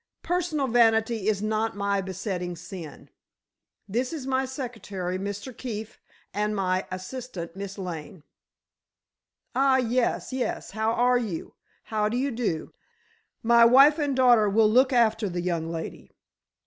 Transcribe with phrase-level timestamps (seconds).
[0.23, 3.11] Personal vanity is not my besetting sin.
[3.87, 5.55] This is my secretary, Mr.
[5.55, 6.01] Keefe,
[6.33, 8.23] and my assistant, Miss Lane."
[9.53, 10.71] "Ah, yes, yes.
[10.71, 11.53] How are you?
[11.83, 12.73] How do you do?
[13.43, 16.09] My wife and daughter will look after the young lady.